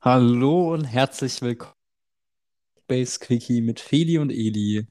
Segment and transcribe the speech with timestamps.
[0.00, 1.72] Hallo und herzlich willkommen
[2.88, 4.88] Base Quickie mit Feli und Eli.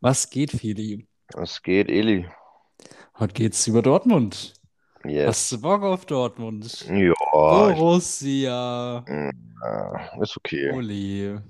[0.00, 1.06] Was geht, Feli?
[1.34, 2.26] Was geht, Eli?
[3.18, 4.54] Heute geht's über Dortmund.
[5.04, 5.28] Yes.
[5.28, 6.86] Hast du Bock auf Dortmund?
[6.88, 9.04] Ja, ich, Borussia.
[9.06, 10.72] äh, ist okay.
[10.72, 11.42] Ole.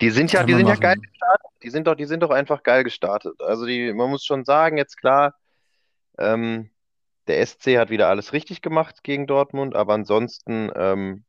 [0.00, 0.80] Die sind ja, die sind ja machen.
[0.80, 1.50] geil gestartet.
[1.62, 3.40] Die sind doch, die sind doch einfach geil gestartet.
[3.40, 5.34] Also die, man muss schon sagen, jetzt klar,
[6.18, 6.70] ähm,
[7.26, 11.24] der SC hat wieder alles richtig gemacht gegen Dortmund, aber ansonsten, ähm,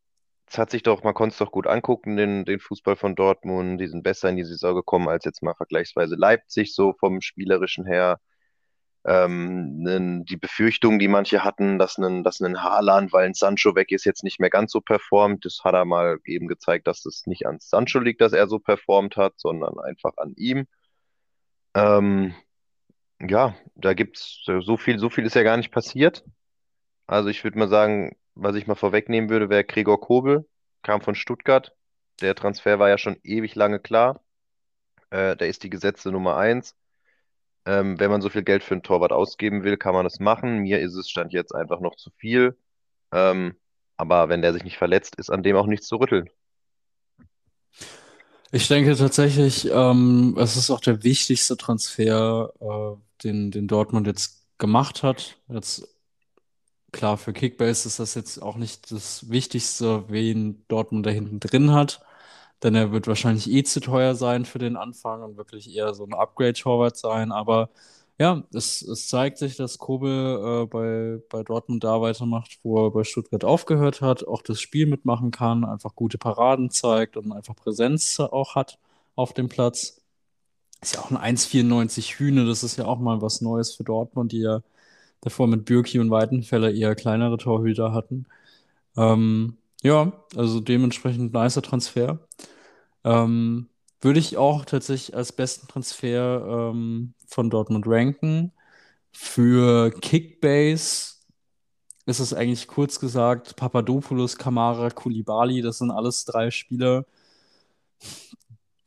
[0.50, 3.82] es hat sich doch, man konnte es doch gut angucken, den, den Fußball von Dortmund.
[3.82, 7.86] Die sind besser in die Saison gekommen als jetzt mal vergleichsweise Leipzig, so vom Spielerischen
[7.86, 8.20] her.
[9.06, 13.92] Ähm, die Befürchtung, die manche hatten, dass ein, dass ein Haaland, weil ein Sancho weg
[13.92, 17.26] ist, jetzt nicht mehr ganz so performt, das hat er mal eben gezeigt, dass es
[17.26, 20.68] nicht an Sancho liegt, dass er so performt hat, sondern einfach an ihm.
[21.74, 22.34] Ähm,
[23.22, 26.24] ja, da gibt's äh, so viel, so viel ist ja gar nicht passiert.
[27.08, 30.48] Also ich würde mal sagen, was ich mal vorwegnehmen würde, wäre Gregor Kobel,
[30.84, 31.76] kam von Stuttgart.
[32.22, 34.22] Der Transfer war ja schon ewig lange klar.
[35.10, 36.76] Äh, der ist die gesetzte Nummer eins.
[37.68, 40.60] Ähm, wenn man so viel Geld für einen Torwart ausgeben will, kann man das machen.
[40.60, 42.58] Mir ist es Stand jetzt einfach noch zu viel.
[43.12, 43.56] Ähm,
[43.98, 46.30] aber wenn der sich nicht verletzt, ist an dem auch nichts zu rütteln.
[48.54, 54.46] Ich denke tatsächlich, ähm, es ist auch der wichtigste Transfer, äh, den, den Dortmund jetzt
[54.58, 55.38] gemacht hat.
[55.50, 55.86] Jetzt
[56.94, 61.74] klar, für Kickbase ist das jetzt auch nicht das Wichtigste, wen Dortmund da hinten drin
[61.74, 62.02] hat.
[62.64, 66.06] Denn er wird wahrscheinlich eh zu teuer sein für den Anfang und wirklich eher so
[66.06, 67.32] ein Upgrade-Torwart sein.
[67.32, 67.70] Aber
[68.20, 72.92] ja, es, es zeigt sich, dass Kobel äh, bei, bei Dortmund da weitermacht, wo er
[72.92, 77.56] bei Stuttgart aufgehört hat, auch das Spiel mitmachen kann, einfach gute Paraden zeigt und einfach
[77.56, 78.80] Präsenz auch hat
[79.16, 80.02] auf dem Platz.
[80.82, 84.32] Ist ja auch ein 1,94 Hühne, das ist ja auch mal was Neues für Dortmund,
[84.32, 84.62] die ja
[85.22, 88.26] davor mit Bürki und Weidenfeller eher kleinere Torhüter hatten.
[88.98, 92.20] Ähm, ja, also dementsprechend nicer Transfer.
[93.04, 93.70] Ähm,
[94.02, 98.52] würde ich auch tatsächlich als besten Transfer ähm, von Dortmund ranken.
[99.12, 101.16] Für Kickbase
[102.06, 107.06] ist es eigentlich kurz gesagt Papadopoulos, Kamara, Koulibaly, das sind alles drei Spieler,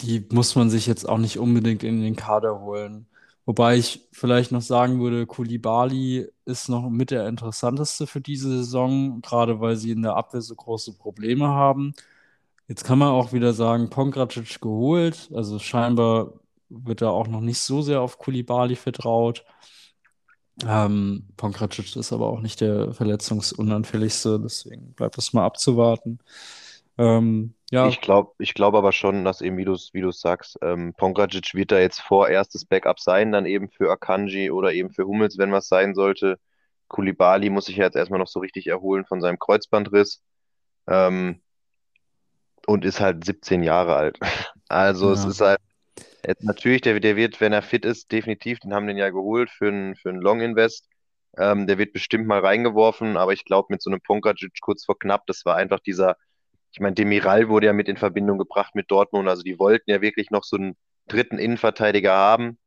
[0.00, 3.06] die muss man sich jetzt auch nicht unbedingt in den Kader holen.
[3.46, 9.20] Wobei ich vielleicht noch sagen würde, Koulibaly ist noch mit der interessanteste für diese Saison,
[9.22, 11.94] gerade weil sie in der Abwehr so große Probleme haben.
[12.68, 16.34] Jetzt kann man auch wieder sagen, Pongracic geholt, also scheinbar
[16.68, 19.44] wird da auch noch nicht so sehr auf Koulibaly vertraut.
[20.66, 26.18] Ähm, Pongracic ist aber auch nicht der verletzungsunanfälligste, deswegen bleibt es mal abzuwarten.
[26.98, 30.92] Ähm, ja, Ich glaube, ich glaube aber schon, dass eben, wie du es sagst, ähm,
[30.96, 35.38] Pongracic wird da jetzt vorerstes Backup sein, dann eben für Akanji oder eben für Hummels,
[35.38, 36.38] wenn was sein sollte.
[36.88, 40.22] Koulibaly muss sich ja jetzt erstmal noch so richtig erholen von seinem Kreuzbandriss.
[40.88, 41.40] Ähm,
[42.66, 44.18] und ist halt 17 Jahre alt.
[44.68, 45.30] Also es ja.
[45.30, 45.58] ist halt,
[46.24, 49.50] jetzt natürlich, der, der wird, wenn er fit ist, definitiv, den haben den ja geholt
[49.50, 50.88] für einen für Long Invest.
[51.36, 54.96] Ähm, der wird bestimmt mal reingeworfen, aber ich glaube, mit so einem Pongracic kurz vor
[54.96, 56.16] knapp, das war einfach dieser,
[56.72, 60.00] ich meine, Demiral wurde ja mit in Verbindung gebracht mit Dortmund, also die wollten ja
[60.00, 60.76] wirklich noch so einen
[61.08, 62.58] dritten Innenverteidiger haben.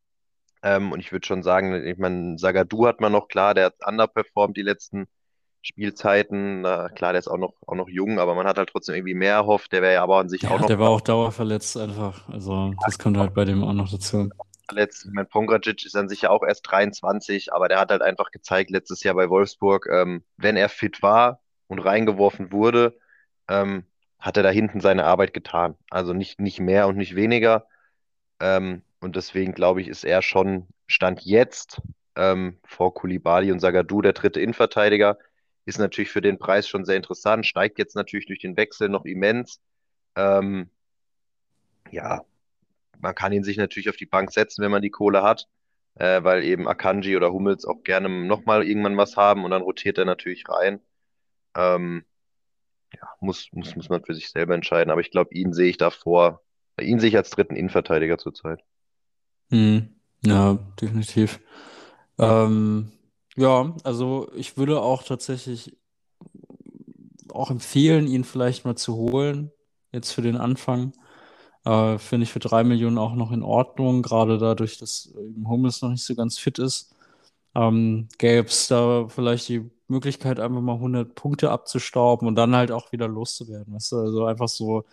[0.63, 3.75] Ähm, und ich würde schon sagen, ich meine, Zagadou hat man noch, klar, der hat
[3.85, 5.07] underperformed die letzten
[5.61, 6.61] Spielzeiten.
[6.61, 9.15] Na, klar, der ist auch noch, auch noch jung, aber man hat halt trotzdem irgendwie
[9.15, 9.71] mehr erhofft.
[9.73, 12.27] Der wäre ja aber an sich auch Ja, noch der war auch dauerverletzt einfach.
[12.29, 14.29] Also, das kommt halt bei dem auch noch dazu.
[14.67, 15.05] verletzt.
[15.05, 18.31] Ich meine, Pongracic ist an sich ja auch erst 23, aber der hat halt einfach
[18.31, 22.97] gezeigt letztes Jahr bei Wolfsburg, ähm, wenn er fit war und reingeworfen wurde,
[23.49, 23.85] ähm,
[24.23, 25.75] hat er da hinten seine Arbeit getan.
[25.89, 27.67] Also nicht, nicht mehr und nicht weniger.
[28.39, 31.81] Ähm, und deswegen glaube ich, ist er schon Stand jetzt
[32.15, 35.17] ähm, vor Koulibaly und Zagadou der dritte Innenverteidiger.
[35.65, 39.03] Ist natürlich für den Preis schon sehr interessant, steigt jetzt natürlich durch den Wechsel noch
[39.03, 39.59] immens.
[40.15, 40.69] Ähm,
[41.91, 42.23] ja,
[43.01, 45.49] man kann ihn sich natürlich auf die Bank setzen, wenn man die Kohle hat,
[45.95, 49.97] äh, weil eben Akanji oder Hummels auch gerne nochmal irgendwann was haben und dann rotiert
[49.97, 50.79] er natürlich rein.
[51.55, 52.05] Ähm,
[52.95, 55.77] ja, muss, muss, muss man für sich selber entscheiden, aber ich glaube, ihn sehe ich
[55.77, 56.41] davor,
[56.79, 58.59] ihn sehe ich als dritten Innenverteidiger zurzeit.
[59.49, 59.89] Hm.
[60.25, 61.39] Ja, definitiv.
[62.17, 62.91] Ähm,
[63.35, 65.75] ja, also ich würde auch tatsächlich
[67.29, 69.51] auch empfehlen, ihn vielleicht mal zu holen,
[69.91, 70.93] jetzt für den Anfang.
[71.65, 75.81] Äh, finde ich für drei Millionen auch noch in Ordnung, gerade dadurch, dass eben Hummels
[75.81, 76.93] noch nicht so ganz fit ist.
[77.55, 82.71] Ähm, gäbe es da vielleicht die Möglichkeit, einfach mal 100 Punkte abzustauben und dann halt
[82.71, 83.73] auch wieder loszuwerden.
[83.75, 83.97] Weißt du?
[83.99, 84.83] Also einfach so ein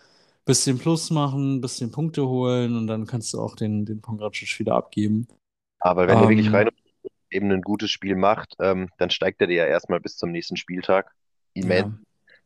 [0.45, 4.75] bisschen Plus machen, bisschen Punkte holen und dann kannst du auch den, den Pongracic wieder
[4.75, 5.27] abgeben.
[5.79, 6.75] Aber wenn er wirklich Ähm, rein und
[7.31, 10.57] eben ein gutes Spiel macht, ähm, dann steigt er dir ja erstmal bis zum nächsten
[10.57, 11.13] Spieltag
[11.53, 11.87] immens.
[11.87, 11.91] ja,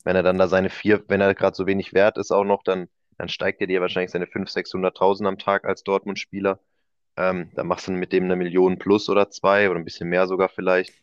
[0.06, 2.64] Wenn er dann da seine vier, wenn er gerade so wenig wert ist auch noch,
[2.64, 6.60] dann, dann steigt er dir wahrscheinlich seine 500.000, 600.000 am Tag als Dortmund-Spieler.
[7.18, 10.28] Ähm, dann machst du mit dem eine Million plus oder zwei oder ein bisschen mehr
[10.28, 10.94] sogar vielleicht.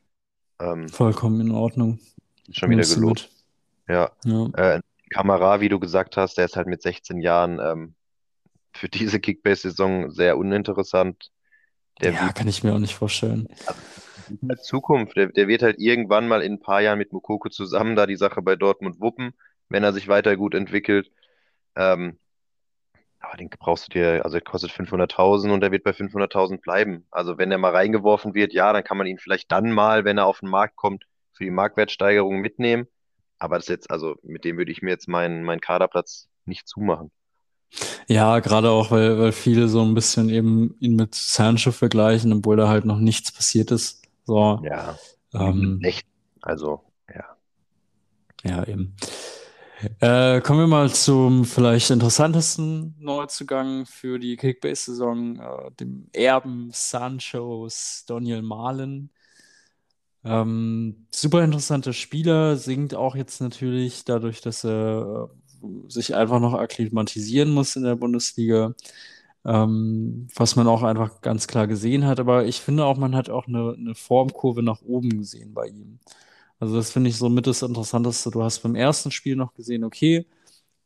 [0.62, 1.98] Ähm, vollkommen in Ordnung.
[2.50, 3.30] schon wieder mit.
[3.88, 4.10] Ja.
[4.24, 4.46] Ja.
[4.54, 4.80] Äh,
[5.10, 7.94] Kamara, wie du gesagt hast, der ist halt mit 16 Jahren ähm,
[8.72, 11.30] für diese Kickbase-Saison sehr uninteressant.
[12.00, 13.48] Der Ja, wird kann ich mir auch nicht vorstellen.
[14.48, 15.16] halt Zukunft.
[15.16, 18.16] Der, der wird halt irgendwann mal in ein paar Jahren mit Mukoko zusammen da die
[18.16, 19.34] Sache bei Dortmund wuppen,
[19.68, 21.10] wenn er sich weiter gut entwickelt.
[21.76, 22.18] Ähm,
[23.22, 27.06] aber den brauchst du dir, also er kostet 500.000 und er wird bei 500.000 bleiben.
[27.10, 30.18] Also wenn er mal reingeworfen wird, ja, dann kann man ihn vielleicht dann mal, wenn
[30.18, 32.86] er auf den Markt kommt, für die Marktwertsteigerung mitnehmen.
[33.38, 37.10] Aber das jetzt, also mit dem würde ich mir jetzt meinen, meinen Kaderplatz nicht zumachen.
[38.06, 42.56] Ja, gerade auch, weil, weil viele so ein bisschen eben ihn mit Sancho vergleichen, obwohl
[42.56, 44.02] da halt noch nichts passiert ist.
[44.24, 44.98] So, Ja,
[45.34, 46.06] ähm, echt.
[46.42, 47.36] Also, ja.
[48.44, 48.94] ja, eben.
[50.00, 58.04] Äh, kommen wir mal zum vielleicht interessantesten Neuzugang für die Kickbase-Saison, äh, dem Erben Sanchos
[58.06, 59.10] Daniel Malen.
[60.24, 65.30] Ähm, super interessanter Spieler, singt auch jetzt natürlich dadurch, dass er
[65.62, 68.74] äh, sich einfach noch akklimatisieren muss in der Bundesliga,
[69.44, 72.20] ähm, was man auch einfach ganz klar gesehen hat.
[72.20, 75.98] Aber ich finde auch, man hat auch eine, eine Formkurve nach oben gesehen bei ihm.
[76.62, 78.30] Also das finde ich so mit das Interessanteste.
[78.30, 80.26] Du hast beim ersten Spiel noch gesehen, okay,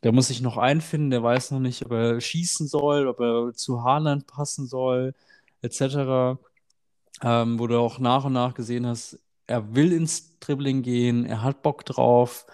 [0.02, 3.52] der muss sich noch einfinden, der weiß noch nicht, ob er schießen soll, ob er
[3.55, 5.14] zu Haaland passen soll,
[5.61, 6.38] etc.
[7.23, 11.43] Ähm, wo du auch nach und nach gesehen hast, er will ins Dribbling gehen, er
[11.43, 12.46] hat Bock drauf,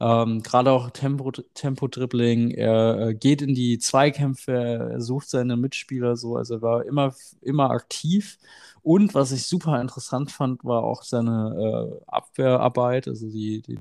[0.00, 6.16] ähm, gerade auch Tempo, Tempo-Dribbling, er äh, geht in die Zweikämpfe, er sucht seine Mitspieler
[6.16, 8.38] so, also er war immer, immer aktiv.
[8.82, 13.78] Und was ich super interessant fand, war auch seine äh, Abwehrarbeit, also die, die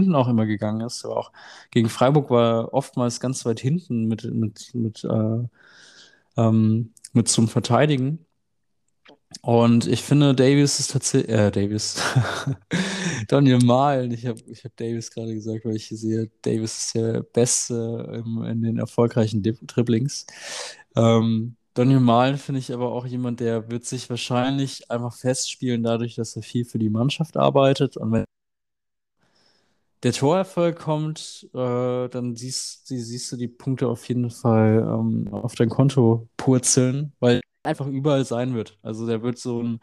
[0.00, 1.04] hinten auch immer gegangen ist.
[1.04, 1.32] Aber auch
[1.70, 5.48] gegen Freiburg war oftmals ganz weit hinten mit, mit, mit, äh,
[6.36, 8.26] ähm, mit zum Verteidigen.
[9.40, 12.02] Und ich finde, Davis ist tatsächlich, äh, Davis,
[13.28, 16.94] Daniel Mahlen, ich habe ich hab Davis gerade gesagt, weil ich hier sehe, Davis ist
[16.94, 20.26] der Beste im, in den erfolgreichen Dribblings.
[20.96, 26.14] Ähm, Daniel Mahlen finde ich aber auch jemand, der wird sich wahrscheinlich einfach festspielen, dadurch,
[26.16, 27.96] dass er viel für die Mannschaft arbeitet.
[27.96, 28.24] Und wenn
[30.02, 35.28] der Torerfolg kommt, äh, dann siehst, sie- siehst du die Punkte auf jeden Fall ähm,
[35.32, 38.78] auf dein Konto purzeln, weil einfach überall sein wird.
[38.82, 39.80] Also der wird so ein,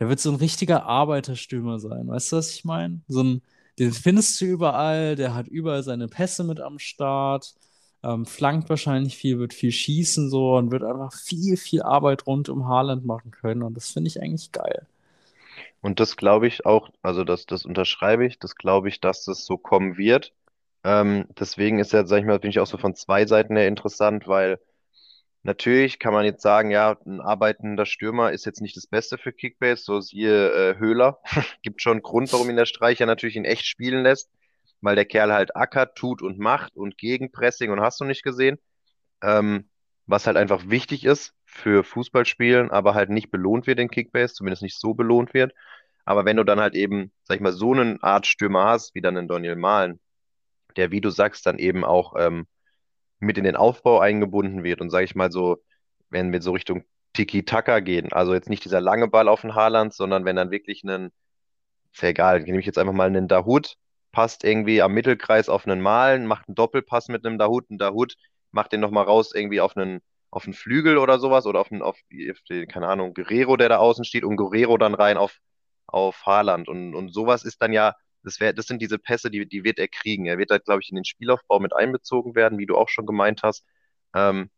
[0.00, 2.08] der wird so ein richtiger Arbeiterstürmer sein.
[2.08, 3.00] Weißt du, was ich meine?
[3.08, 3.42] So ein,
[3.78, 7.54] den findest du überall, der hat überall seine Pässe mit am Start,
[8.02, 12.48] ähm, flankt wahrscheinlich viel, wird viel schießen so und wird einfach viel, viel Arbeit rund
[12.48, 13.62] um Haaland machen können.
[13.62, 14.86] Und das finde ich eigentlich geil.
[15.80, 19.44] Und das glaube ich auch, also das, das unterschreibe ich, das glaube ich, dass das
[19.44, 20.32] so kommen wird.
[20.84, 23.68] Ähm, deswegen ist ja, sag ich mal, bin ich auch so von zwei Seiten her
[23.68, 24.60] interessant, weil
[25.48, 29.32] natürlich kann man jetzt sagen, ja, ein arbeitender Stürmer ist jetzt nicht das Beste für
[29.32, 31.18] Kickbase, so siehe äh, Höhler.
[31.62, 34.30] Gibt schon einen Grund, warum ihn der Streicher natürlich in echt spielen lässt,
[34.82, 38.58] weil der Kerl halt ackert, tut und macht und Gegenpressing und hast du nicht gesehen.
[39.22, 39.68] Ähm,
[40.06, 44.62] was halt einfach wichtig ist für Fußballspielen, aber halt nicht belohnt wird in Kickbase, zumindest
[44.62, 45.52] nicht so belohnt wird.
[46.04, 49.00] Aber wenn du dann halt eben, sag ich mal, so eine Art Stürmer hast, wie
[49.00, 49.98] dann in Daniel Mahlen,
[50.76, 52.46] der, wie du sagst, dann eben auch ähm,
[53.20, 55.58] mit in den Aufbau eingebunden wird und sag ich mal so,
[56.10, 56.84] wenn wir so Richtung
[57.14, 60.84] Tiki-Taka gehen, also jetzt nicht dieser lange Ball auf den Haaland, sondern wenn dann wirklich
[60.84, 61.10] ein,
[61.92, 63.74] ist ja egal, nehme ich jetzt einfach mal einen Dahut,
[64.12, 68.14] passt irgendwie am Mittelkreis auf einen Malen, macht einen Doppelpass mit einem Dahut, ein Dahut
[68.52, 71.82] macht den nochmal raus irgendwie auf einen, auf einen Flügel oder sowas oder auf, einen,
[71.82, 71.98] auf,
[72.30, 75.38] auf den, keine Ahnung, Guerrero, der da außen steht und Guerrero dann rein auf,
[75.86, 77.94] auf Haaland und, und sowas ist dann ja,
[78.28, 80.26] das wär, das sind diese Pässe, die, die wird er kriegen.
[80.26, 83.06] Er wird halt, glaube ich, in den Spielaufbau mit einbezogen werden, wie du auch schon
[83.06, 83.64] gemeint hast.
[84.14, 84.50] Ähm,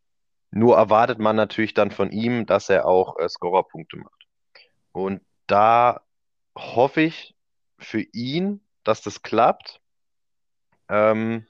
[0.50, 4.26] nur erwartet man natürlich dann von ihm, dass er auch äh, Scorerpunkte macht.
[4.92, 6.00] Und da
[6.56, 7.36] hoffe ich
[7.78, 9.80] für ihn, dass das klappt,
[10.88, 11.46] ähm,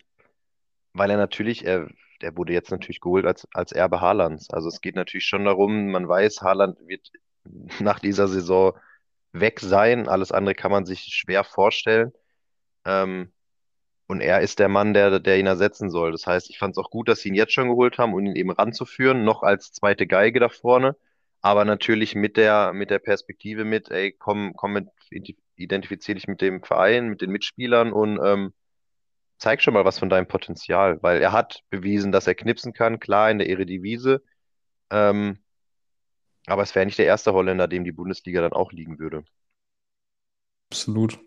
[0.92, 1.88] weil er natürlich, er,
[2.20, 4.50] der wurde jetzt natürlich geholt als, als Erbe Haalands.
[4.50, 7.10] Also es geht natürlich schon darum, man weiß, Haaland wird
[7.80, 8.74] nach dieser Saison
[9.32, 10.08] weg sein.
[10.08, 12.12] Alles andere kann man sich schwer vorstellen.
[12.84, 13.32] Ähm,
[14.06, 16.12] und er ist der Mann, der, der ihn ersetzen soll.
[16.12, 18.20] Das heißt, ich fand es auch gut, dass sie ihn jetzt schon geholt haben, um
[18.26, 20.96] ihn eben ranzuführen, noch als zweite Geige da vorne.
[21.42, 24.88] Aber natürlich mit der, mit der Perspektive mit, ey, komm, komm mit,
[25.56, 28.52] identifiziere dich mit dem Verein, mit den Mitspielern und ähm,
[29.38, 33.00] zeig schon mal was von deinem Potenzial, weil er hat bewiesen, dass er knipsen kann,
[33.00, 34.18] klar in der Eredivisie.
[34.90, 35.38] Ähm,
[36.50, 39.24] aber es wäre nicht der erste Holländer, dem die Bundesliga dann auch liegen würde.
[40.70, 41.18] Absolut.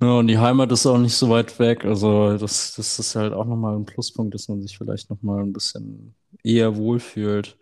[0.00, 1.84] Ja, und die Heimat ist auch nicht so weit weg.
[1.84, 5.52] Also das, das ist halt auch nochmal ein Pluspunkt, dass man sich vielleicht nochmal ein
[5.52, 7.56] bisschen eher wohlfühlt,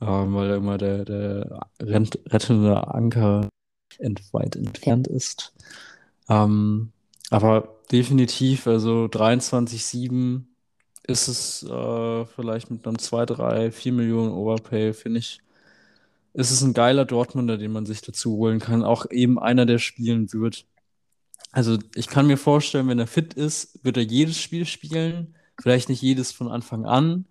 [0.00, 3.48] ähm, weil immer der, der rettende Anker
[3.98, 5.54] ent weit entfernt ist.
[6.28, 6.92] Ähm,
[7.30, 10.46] aber definitiv, also 23,7
[11.06, 15.40] ist es äh, vielleicht mit einem 2, 3, 4 Millionen Overpay, finde ich,
[16.36, 18.84] ist es ein geiler Dortmunder, den man sich dazu holen kann.
[18.84, 20.66] Auch eben einer, der spielen wird.
[21.50, 25.34] Also ich kann mir vorstellen, wenn er fit ist, wird er jedes Spiel spielen.
[25.58, 27.24] Vielleicht nicht jedes von Anfang an,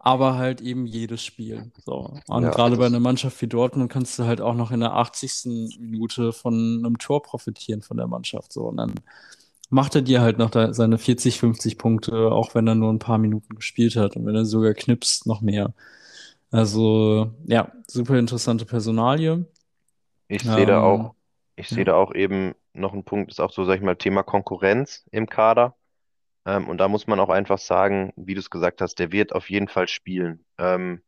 [0.00, 1.70] aber halt eben jedes Spiel.
[1.86, 2.18] So.
[2.26, 4.94] Und Ja, gerade bei einer Mannschaft wie Dortmund kannst du halt auch noch in der
[4.94, 5.78] 80.
[5.78, 8.52] Minute von einem Tor profitieren von der Mannschaft.
[8.52, 8.62] So.
[8.62, 8.94] Und dann
[9.70, 13.18] macht er dir halt noch seine 40, 50 Punkte, auch wenn er nur ein paar
[13.18, 14.16] Minuten gespielt hat.
[14.16, 15.72] Und wenn er sogar knipst, noch mehr.
[16.52, 19.46] Also, ja, super interessante Personalie.
[20.28, 21.14] ich sehe da Ähm, auch,
[21.56, 21.86] ich sehe ja.
[21.86, 25.28] da auch eben noch ein Punkt, ist auch so, sag ich mal, Thema Konkurrenz im
[25.28, 25.76] Kader.
[26.46, 29.34] Ähm, und da muss man auch einfach sagen, wie du es gesagt hast, der wird
[29.34, 30.44] auf jeden Fall spielen.
[30.58, 31.02] Ähm,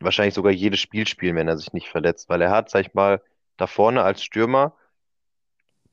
[0.00, 2.94] wahrscheinlich sogar jedes Spiel spielen, wenn er sich nicht verletzt, weil er hat, sag ich
[2.94, 3.22] mal,
[3.56, 4.74] da vorne als Stürmer,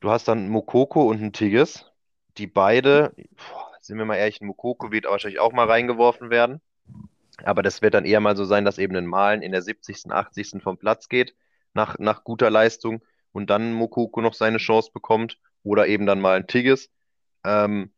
[0.00, 1.90] du hast dann Mokoko und einen Tigges,
[2.38, 6.60] die beide, boah, sind wir mal ehrlich, ein Mokoko wird wahrscheinlich auch mal reingeworfen werden.
[7.42, 10.10] Aber das wird dann eher mal so sein, dass eben ein Malen in der 70.,
[10.10, 10.62] 80.
[10.62, 11.34] vom Platz geht,
[11.72, 16.36] nach, nach guter Leistung und dann Mokoko noch seine Chance bekommt oder eben dann mal
[16.36, 16.90] ein Tigges.
[17.44, 17.90] Ähm,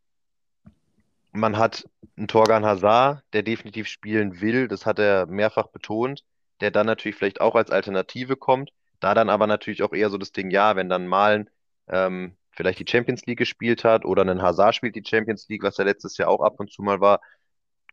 [1.33, 6.25] man hat einen Torgan Hazard, der definitiv spielen will, das hat er mehrfach betont,
[6.61, 8.73] der dann natürlich vielleicht auch als Alternative kommt.
[9.00, 11.50] Da dann aber natürlich auch eher so das Ding, ja, wenn dann Malen
[11.88, 15.78] ähm, vielleicht die Champions League gespielt hat oder ein Hazard spielt die Champions League, was
[15.78, 17.21] er letztes Jahr auch ab und zu mal war,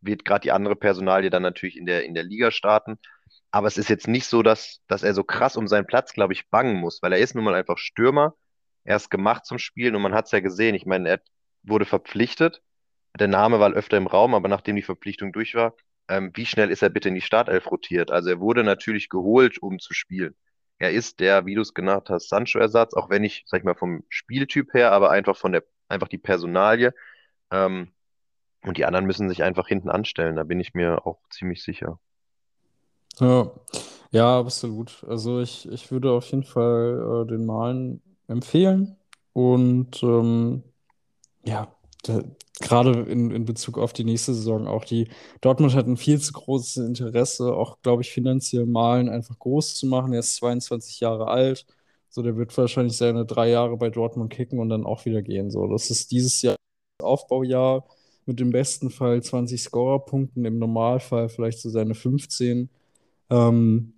[0.05, 2.97] wird gerade die andere Personalie dann natürlich in der, in der Liga starten.
[3.51, 6.33] Aber es ist jetzt nicht so, dass, dass er so krass um seinen Platz, glaube
[6.33, 8.35] ich, bangen muss, weil er ist nun mal einfach Stürmer.
[8.83, 10.75] Er ist gemacht zum Spielen und man hat es ja gesehen.
[10.75, 11.21] Ich meine, er
[11.63, 12.61] wurde verpflichtet.
[13.19, 15.75] Der Name war öfter im Raum, aber nachdem die Verpflichtung durch war,
[16.09, 18.11] ähm, wie schnell ist er bitte in die Startelf rotiert?
[18.11, 20.35] Also er wurde natürlich geholt, um zu spielen.
[20.79, 23.75] Er ist der, wie du es genannt hast, Sancho-Ersatz, auch wenn ich, sag ich mal,
[23.75, 26.93] vom Spieltyp her, aber einfach von der, einfach die Personalie.
[27.51, 27.93] Ähm,
[28.65, 31.99] und die anderen müssen sich einfach hinten anstellen, da bin ich mir auch ziemlich sicher.
[33.19, 33.51] Ja,
[34.11, 35.03] ja, absolut.
[35.07, 38.95] Also ich, ich würde auf jeden Fall äh, den Malen empfehlen.
[39.33, 40.63] Und ähm,
[41.45, 42.21] ja, da,
[42.59, 45.09] gerade in, in Bezug auf die nächste Saison auch die
[45.41, 49.87] Dortmund hat ein viel zu großes Interesse, auch glaube ich finanziell Malen einfach groß zu
[49.87, 50.13] machen.
[50.13, 51.65] Er ist 22 Jahre alt,
[52.09, 55.49] so der wird wahrscheinlich seine drei Jahre bei Dortmund kicken und dann auch wieder gehen.
[55.51, 56.55] So, das ist dieses Jahr
[57.01, 57.85] Aufbaujahr
[58.27, 62.69] mit im besten Fall 20 Scorerpunkten, im Normalfall vielleicht so seine 15.
[63.29, 63.93] Ähm,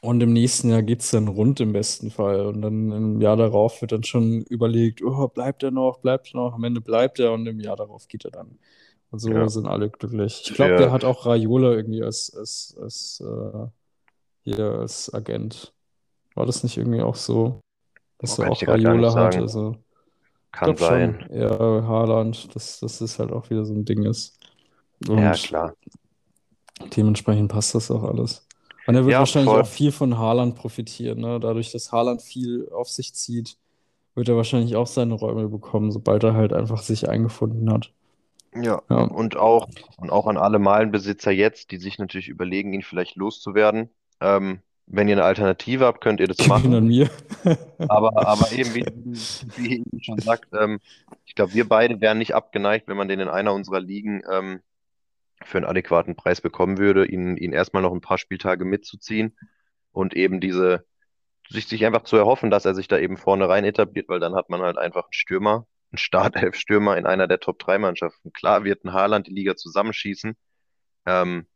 [0.00, 2.46] und im nächsten Jahr geht es dann rund im besten Fall.
[2.46, 6.36] Und dann im Jahr darauf wird dann schon überlegt, oh, bleibt er noch, bleibt er
[6.40, 6.54] noch.
[6.54, 8.58] Am Ende bleibt er und im Jahr darauf geht er dann.
[9.10, 10.42] Und so Ja, sind alle glücklich.
[10.44, 13.66] Ich glaube, der der, hat auch Raiola irgendwie als, als, als, äh,
[14.44, 15.72] hier als Agent.
[16.34, 17.60] War das nicht irgendwie auch so,
[18.18, 19.36] dass oh, er auch Raiola hat?
[19.36, 19.76] Also,
[20.60, 21.26] Kann schon, sein.
[21.30, 24.38] ja, Haaland, dass, das halt auch wieder so ein Ding ist.
[25.14, 25.74] Ja, Und klar.
[26.96, 28.46] Dementsprechend passt das auch alles.
[28.86, 29.66] Und er wird Ja, wahrscheinlich auch voll.
[29.66, 31.38] viel von Haaland profitieren, ne?
[31.40, 33.56] Dadurch, dass Haaland viel auf sich zieht,
[34.14, 37.92] wird er wahrscheinlich auch seine Räume bekommen, sobald er halt einfach sich eingefunden hat.
[38.54, 42.82] Ja, Ja, und auch, und auch an alle Malenbesitzer jetzt, die sich natürlich überlegen, ihn
[42.82, 43.90] vielleicht loszuwerden.
[44.20, 46.74] Ähm, wenn ihr eine Alternative habt, könnt ihr das machen.
[46.74, 47.10] an mir.
[47.88, 48.84] Aber, aber eben, wie,
[49.56, 50.80] wie eben schon sagt, ähm,
[51.24, 54.60] ich glaube, wir beide wären nicht abgeneigt, wenn man den in einer unserer Ligen ähm,
[55.44, 59.36] für einen adäquaten Preis bekommen würde, ihn, ihn erstmal noch ein paar Spieltage mitzuziehen
[59.92, 60.84] und eben diese,
[61.48, 64.34] sich, sich einfach zu erhoffen, dass er sich da eben vorne rein etabliert, weil dann
[64.34, 68.32] hat man halt einfach einen Stürmer, einen Startelf-Stürmer in einer der Top-3-Mannschaften.
[68.32, 70.36] Klar wird ein Haaland die Liga zusammenschießen,
[71.06, 71.46] ähm,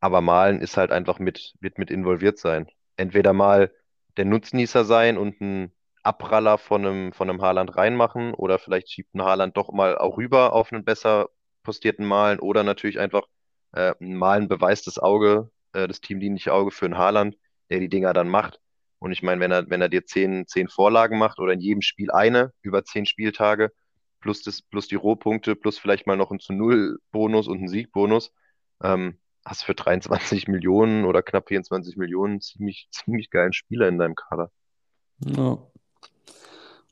[0.00, 2.68] aber Malen ist halt einfach mit, wird mit involviert sein.
[2.96, 3.72] Entweder mal
[4.16, 9.14] der Nutznießer sein und einen Abpraller von einem, von einem Haaland reinmachen oder vielleicht schiebt
[9.14, 11.28] ein Haaland doch mal auch rüber auf einen besser
[11.62, 13.26] postierten Malen oder natürlich einfach
[13.72, 17.36] äh, ein Malen beweist das Auge, äh, das teamdienliche Auge für einen Haaland,
[17.70, 18.60] der die Dinger dann macht.
[18.98, 21.82] Und ich meine, wenn er, wenn er dir zehn, zehn Vorlagen macht oder in jedem
[21.82, 23.72] Spiel eine über zehn Spieltage,
[24.20, 27.68] plus, das, plus die Rohpunkte, plus vielleicht mal noch einen zu Null Bonus und einen
[27.68, 28.32] Siegbonus,
[28.82, 34.14] ähm, hast für 23 Millionen oder knapp 24 Millionen ziemlich, ziemlich geilen Spieler in deinem
[34.14, 34.50] Kader.
[35.24, 35.58] Ja.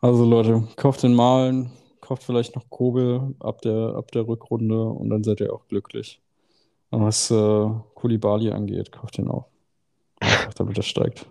[0.01, 5.11] Also Leute, kauft den Malen, kauft vielleicht noch Kobel ab der, ab der Rückrunde und
[5.11, 6.21] dann seid ihr auch glücklich.
[6.91, 9.47] Und was äh, Kulibali angeht, kauft ihn auch.
[10.21, 11.27] Einfach damit er steigt.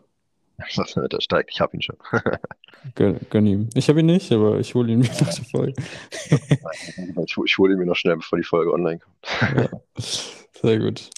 [1.12, 1.52] der steigt.
[1.52, 1.98] Ich habe ihn schon.
[2.96, 3.70] gönn, ihm.
[3.76, 5.74] Ich habe ihn nicht, aber ich hole ihn mir nach der Folge.
[7.26, 9.18] ich, ich hole ihn mir noch schnell, bevor die Folge online kommt.
[9.58, 9.70] ja.
[10.62, 11.10] Sehr gut.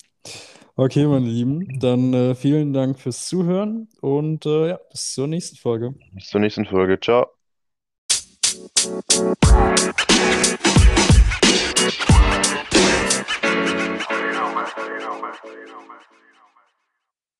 [0.75, 5.58] Okay, meine Lieben, dann äh, vielen Dank fürs Zuhören und äh, ja, bis zur nächsten
[5.58, 5.93] Folge.
[6.13, 7.00] Bis zur nächsten Folge.
[7.00, 7.27] Ciao.
[14.19, 16.18] you know, man.